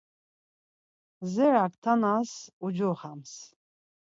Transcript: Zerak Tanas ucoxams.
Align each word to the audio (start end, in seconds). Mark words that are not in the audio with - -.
Zerak 1.33 1.73
Tanas 1.83 2.31
ucoxams. 2.65 3.33